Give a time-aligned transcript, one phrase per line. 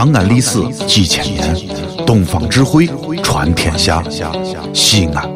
[0.00, 1.54] 长安历史几千年，
[2.06, 2.88] 东方智慧
[3.22, 4.02] 传天下。
[4.72, 5.30] 西安，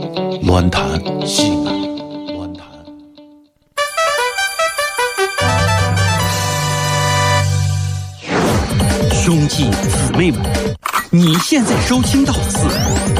[0.45, 0.83] 乱谈
[1.27, 2.67] 西安，乱谈。
[9.13, 10.41] 兄弟姊妹们，
[11.11, 12.61] 你现在收听到的是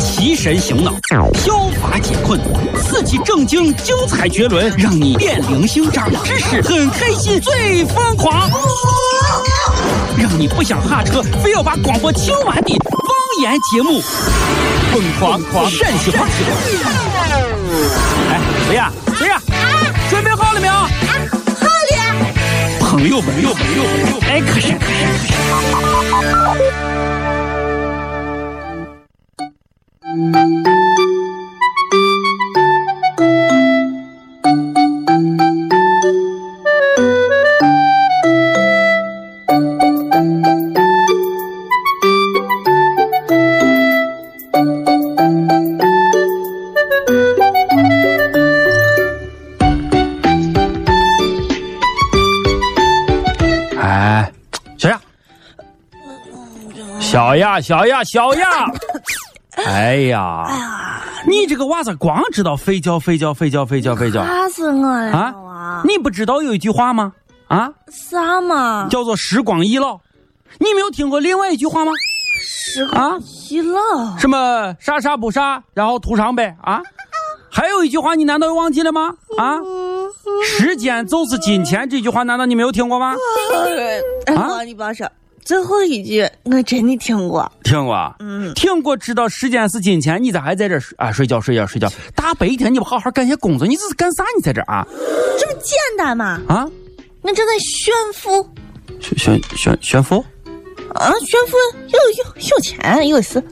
[0.01, 0.95] 提神醒脑、
[1.35, 2.41] 消乏解困、
[2.83, 8.49] 刺激正经、精彩绝伦，让你变灵性、长知识、很开心、最疯狂，
[10.17, 13.09] 让你不想下车，非要把广播听完的方
[13.43, 14.01] 言节目
[14.93, 16.27] 《疯狂狂陕西话》。
[18.31, 18.93] 哎，谁呀？
[19.19, 19.41] 谁呀？
[20.09, 20.73] 准备好了没有？
[20.73, 20.89] 好了。
[22.81, 23.91] 朋友们，朋友们，朋友们，
[24.29, 25.03] 哎，可是，可是，
[30.33, 30.64] 可是。
[57.11, 58.49] 小亚，小亚，小亚，
[59.57, 65.83] 哎呀，哎呀，你这个娃子光知道睡觉，睡觉，睡觉，睡觉，睡觉吓死我了啊啊！！
[65.85, 67.13] 你不知道有一句话吗？
[67.49, 68.89] 啊，啥嘛？
[68.91, 70.01] 叫做时光易老。
[70.59, 71.93] 你没有听过另外一句话吗？
[72.43, 74.17] 时啊光易老。
[74.19, 76.83] 什么啥啥不啥，然后图上呗啊？
[77.51, 79.15] 还有一句话，你难道又忘记了吗？
[79.39, 80.11] 啊，嗯，
[80.45, 83.15] 时间就是金钱，这句话难道你没有听过吗？
[84.27, 85.09] 哎啊哥，你别说，
[85.45, 87.51] 最后一句我真的听过。
[87.63, 91.13] 听过，嗯，听过，知道时间是金钱，你咋还在这啊？
[91.13, 94.25] 睡觉，睡觉，睡觉，大白天你不好好干些工作，你这是干啥？
[94.37, 94.87] 你在这儿啊？
[95.39, 96.41] 这不简单吗？
[96.49, 96.67] 啊？
[97.21, 98.49] 我正在炫富
[99.01, 100.25] 炫炫炫炫富？
[100.95, 101.57] 啊，炫富
[101.89, 103.43] 有有有钱有事。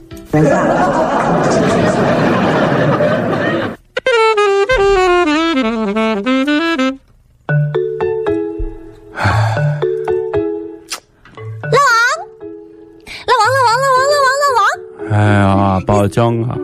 [15.13, 16.57] 哎呀，报警啊！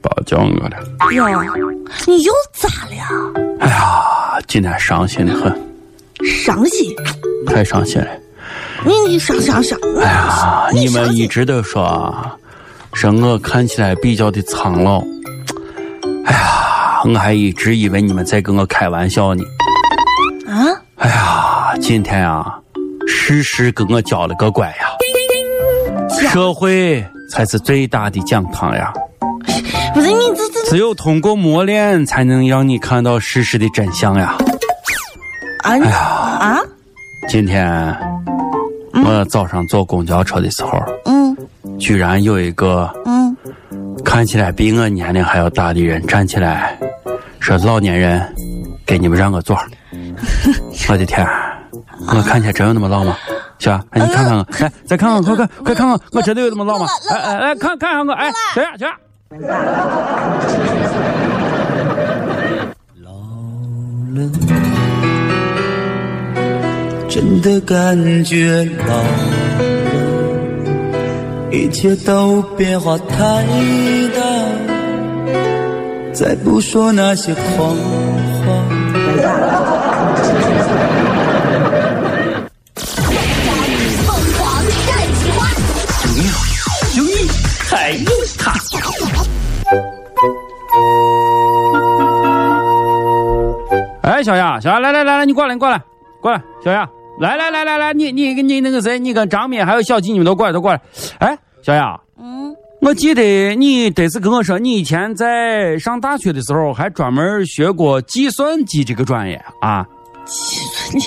[0.00, 1.12] 报警啊了！
[1.12, 1.26] 哟，
[2.06, 3.58] 你又咋了？
[3.58, 5.52] 哎呀，今天伤心的很，
[6.24, 6.94] 伤心？
[7.48, 8.06] 太伤心了。
[8.84, 9.76] 你你伤伤伤！
[9.98, 12.14] 哎呀，你们一直都说
[12.92, 15.00] 说我看起来比较的苍老。
[16.26, 19.42] 哎呀，我还一直以为你们在跟我开玩笑呢。
[20.46, 20.62] 啊？
[20.98, 22.56] 哎呀，今天啊，
[23.08, 24.86] 事实给我交了个乖呀。
[26.08, 28.92] 社会才是最大的讲堂呀，
[29.94, 34.36] 不是你这这只有通过磨练，才能让你看到事实的真相呀。
[35.62, 35.76] 啊？
[35.76, 36.58] 你啊？
[37.28, 37.66] 今天
[39.04, 41.36] 我早上坐公交车的时候，嗯。
[41.78, 43.36] 居然有一个嗯。
[44.04, 46.78] 看起来比我年龄还要大的人站起来，
[47.40, 48.22] 说：“老年人，
[48.86, 49.58] 给你们让个座。”
[50.88, 51.26] 我的天，
[52.14, 53.16] 我看起来真有那么老吗？
[53.58, 56.86] 小雅，哎，你看看我，来， 再看看，快看快看看，我真的有这么老吗？
[57.10, 58.96] 哎哎来看看看我，哎，小雅小雅，
[67.08, 69.02] 真的感觉老了，
[71.50, 73.42] 一切都变化太
[74.14, 74.20] 大，
[76.12, 77.76] 再不说那些谎话。
[87.86, 88.52] 还有他。
[94.02, 95.80] 哎，小雅，小雅，来来来来，你过来，你过来，
[96.20, 96.84] 过来，小雅，
[97.20, 100.80] 来来来来来，你你你那个谁，你跟张敏还有小吉，你们都过来，都过来。
[101.20, 109.86] 哎，小雅，嗯，我记得你得是跟我说，你以前在上大学的时候还专门学过计算机这个专业啊？
[110.26, 110.98] 计算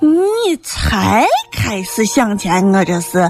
[0.00, 0.08] 你
[0.50, 3.26] 你才开始想钱，我这是，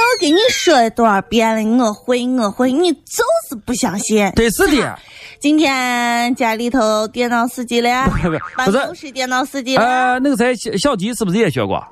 [0.00, 4.30] 我给你说多少遍了，我会我会，你就是不相信。
[4.34, 4.98] 对是的，
[5.38, 11.82] 今天家里头电脑死机了，不是不是办公室电脑死机了，呃，那个谁，小小吉是不是也学过？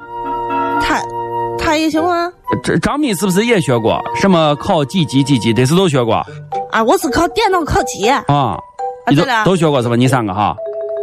[0.80, 1.00] 他
[1.58, 2.12] 他也学过？
[2.62, 4.00] 这张敏是不是也学过？
[4.16, 6.24] 什么考几级几级，这是都学过
[6.72, 8.56] 啊，我是考电脑考级，啊？
[9.10, 9.96] 你都对了都学过是吧？
[9.96, 10.54] 你三个哈？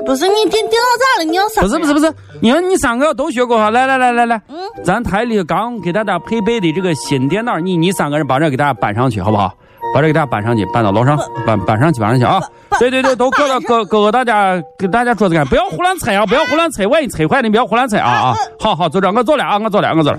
[0.06, 1.26] 不是你电电脑咋了？
[1.26, 1.62] 你要啥？
[1.62, 9.52] 不是不是不是，你看你三个要都学过哈，来来来来来，嗯咱台里刚给大家配备的这个新电脑，你你三个人把这给大家搬上去好不好？
[9.94, 11.16] 把这给大家搬上去，搬到楼上，
[11.46, 12.42] 搬搬上去，搬上去啊！
[12.80, 16.26] 对对对，都搁到搁搁搁大家给大家桌子干，不要胡乱拆啊！
[16.26, 18.34] 不要胡乱拆，万一拆坏了你不要胡乱拆啊啊！
[18.60, 20.18] 好好，就这样，我走了啊，我走了，我走了。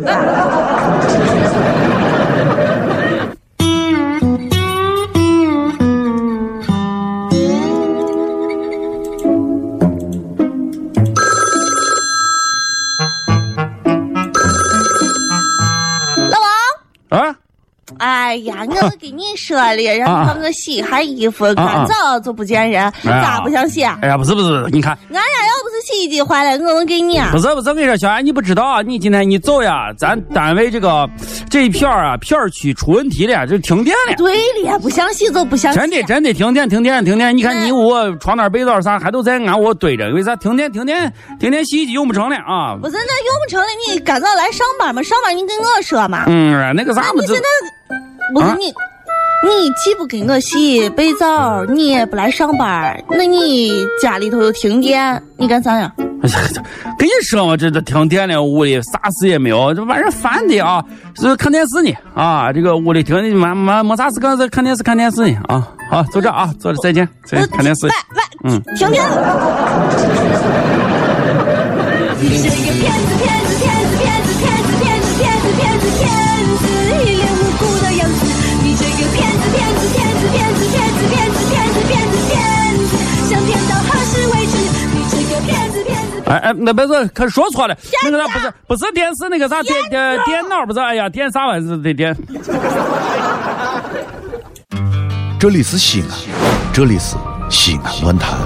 [17.98, 23.98] 哎呀， 我都给你说了，让你帮我洗一下衣服，干早就不见人， 咋不想洗啊？
[24.02, 27.38] 哎呀，不是不是，你看，俺家要不是洗衣机坏了，我能给你啊不。
[27.38, 31.08] 是不是，我跟你说，小安，你不知道啊，你今天你走呀，咱单位这个
[31.50, 34.14] 这一片儿啊，片区出问题了，就停电了。
[34.16, 35.78] 对了，不想洗就不想洗。
[35.78, 37.36] 真的真的停电停电停电！
[37.36, 42.76] 你看你屋床单被罩啥还都在俺屋堆着，为啥停电停电停电洗衣机用不成了啊？
[42.80, 45.02] 不是那用不成了，你赶早来上班嘛？
[45.02, 46.24] 上班你跟我说嘛。
[46.26, 47.48] 嗯，那个啥不是那你现在
[48.34, 48.66] 不是啊你，
[49.46, 53.72] 你既不给我洗被罩，你也不来上班，那你
[54.02, 55.92] 家里头又停电，你干啥呀？
[56.22, 56.36] 哎呀，
[56.98, 60.82] 跟你说嘛，这这停电了，屋里啥事也没有，这把人烦的啊！
[61.16, 65.68] 是看电视呢啊，这个屋里停的没没没啥事干，这看电视看电视呢啊！
[65.90, 67.92] 好，就这啊，坐着，再见，再见，看电视喂。
[68.16, 69.16] 喂，嗯停电了。
[72.18, 77.25] 你是个骗子，骗子，骗子，骗子，骗子，骗子，骗子，骗子，骗子，
[86.26, 91.80] 哎哎，那不是，可说错了，那个啥不是不是电视那个啥电电电脑不是，哎呀，电啥玩意儿？
[91.82, 92.16] 这电。
[95.38, 96.08] 这里是西安，
[96.72, 97.14] 这里是
[97.48, 98.36] 西安论坛。